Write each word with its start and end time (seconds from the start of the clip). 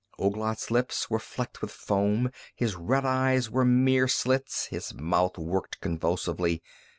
Ouglat's 0.19 0.71
lips 0.71 1.11
were 1.11 1.19
flecked 1.19 1.61
with 1.61 1.69
foam, 1.69 2.31
his 2.55 2.75
red 2.75 3.05
eyes 3.05 3.51
were 3.51 3.63
mere 3.63 4.07
slits, 4.07 4.65
his 4.65 4.95
mouth 4.95 5.37
worked 5.37 5.79
convulsively. 5.79 6.63